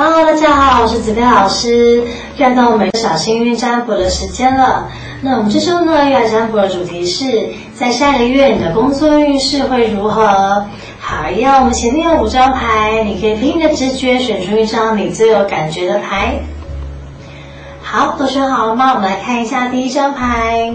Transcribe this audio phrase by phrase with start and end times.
[0.00, 2.04] Hello，大家好，我是子飞老师。
[2.36, 4.88] 又到我们小幸运占卜的时间了。
[5.22, 10.64] 那我们这周呢，要占卜的主题是在下一个月你的工作运势会如何？
[11.00, 16.42] 好，一样，我们前面有五张牌，你可以凭你的直觉选出一张你最有感觉的牌。
[17.82, 18.92] 好，都选好了吗？
[18.94, 20.72] 我们来看一下第一张牌。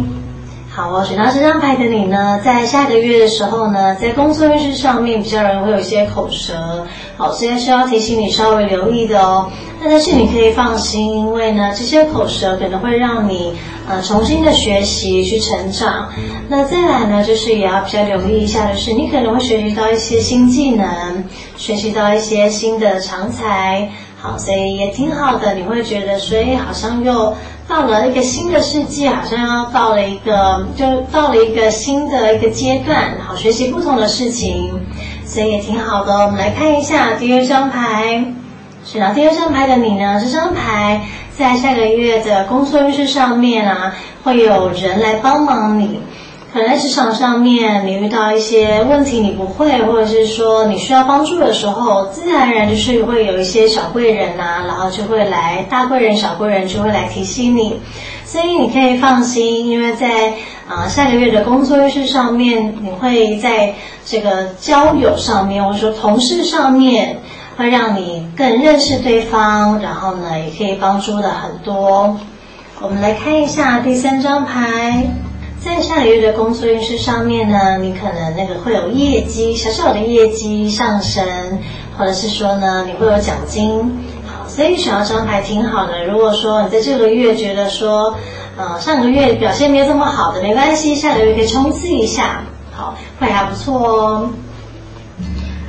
[0.76, 9.52] 好，我选到这张牌的你呢，在下个月的时候呢，在工作运势上面比较容易会有一些口舌，好，所以需要提醒你稍微留意的哦。
[9.80, 13.54] 那但是你可以放心，因为呢，这些口舌可能会让你
[13.88, 16.12] 呃重新的学习去成长。
[16.50, 21.24] 那再来呢，就是也要比较留意一下的是，你可能会学习到一些新技能，
[21.56, 23.88] 学习到一些新的长才。
[24.20, 25.54] 好，所以也挺好的。
[25.54, 27.36] 你会觉得，所以好像又
[27.68, 33.14] 到了一个新的世界，好像要到了一个，就到了一个新的一个阶段。
[33.26, 34.82] 好，学习不同的事情，
[35.26, 36.14] 所以也挺好的。
[36.14, 38.26] 我们来看一下第二张牌，
[38.84, 40.20] 选到第二张牌的你呢？
[40.22, 41.02] 这张牌
[41.36, 46.02] 在下个月的工作运势上面啊，会有人来帮忙你。
[46.54, 57.80] 可能在职场上面，你遇到一些问题你不会，或者是说你需要帮助的时候，自然而然就是会有一些小贵人呐，然后就会来大贵人、小贵人就会来提醒你，
[58.24, 60.34] 所以你可以放心，因为在
[60.70, 63.74] 啊下个月的工作运势上面，你会在
[64.06, 67.20] 这个交友上面，或者说同事上面，
[67.58, 72.16] 会让你更认识对方，然后呢也可以帮助的很多。
[72.80, 75.08] 我们来看一下第三张牌。
[75.64, 81.26] 在下个月的工作运势上面呢，你可能那个会有业绩，小小的业绩上升，
[81.98, 84.04] 或者是说呢，你会有奖金。
[84.26, 86.04] 好，所以选到这张牌挺好的。
[86.06, 88.14] 如果说你在这个月觉得说，
[88.58, 92.42] 呃，上个月表现没有这么好的，没关系，下个月可以冲刺一下，
[92.74, 94.30] 好，会还不错哦。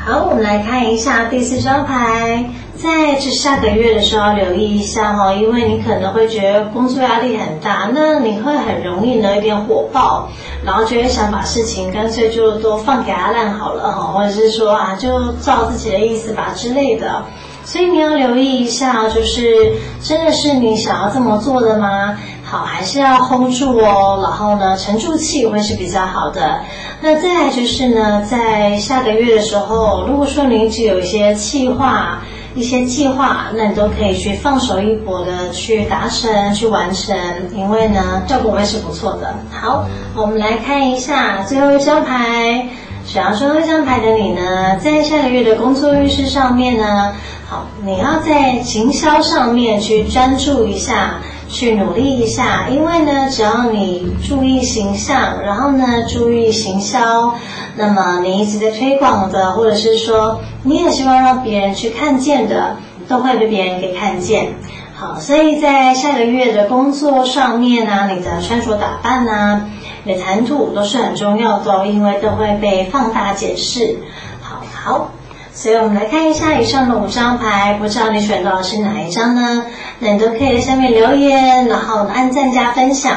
[0.04, 2.50] 好，我们来看一下第四张牌。
[2.76, 10.28] 在这下个月的时候留意一下哈，因为你可能会觉得工作压力很大，那你会很容易呢有点火爆，
[10.64, 17.24] 然后就会想把事情干脆就都放给阿烂好了哈，或者是说啊就照自己的意思吧之类的。
[17.64, 22.18] 所以你要留意一下，就是真的是你想要这么做的吗？
[22.42, 26.60] 好，还是要 hold 住哦，然后呢沉住气会是比较好的。
[27.00, 32.20] 那再来就是呢，在下个月的时候，如果说你一直有一些气话。
[32.54, 37.16] 一些计划，那你都可以去放手一搏的去达成、去完成，
[37.52, 39.34] 因为呢，效果会是不错的。
[39.50, 42.68] 好，我们来看一下最后一张牌，
[43.04, 47.12] 想要最后一张牌的你呢，在下个月的工作运势上面呢，
[47.48, 51.16] 好，你要在行销上面去专注一下。
[51.48, 57.34] 去努力一下，因为呢，只要你注意形象，然后呢，注意行销，
[57.76, 64.54] 那么你一直在推广的，或者是说你也希望让别人去看见的，都会被别人给看见。
[64.96, 69.68] 好，所以在下个月的工作上面呢，你的穿着打扮呢，
[70.04, 73.98] 你的谈吐都是很重要的，因为都会被放大解释。
[74.40, 75.10] 好好。
[75.54, 79.64] 所以我们来看一下以上的五张牌，不知道你选到的是哪一张呢？
[80.00, 83.14] 那你都可以在下面留言，然后按赞加分享。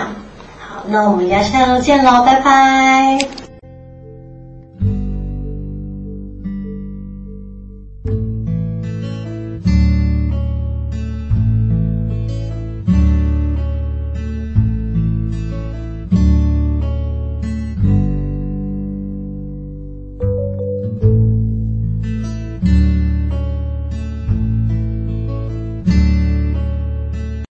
[0.59, 3.47] 好，那我们下次见喽，拜拜。